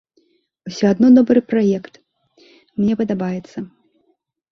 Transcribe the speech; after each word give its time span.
Усё 0.69 0.85
адно 0.93 1.07
добры 1.17 1.43
праект, 1.51 1.99
мне 2.79 2.93
падабаецца. 3.03 3.57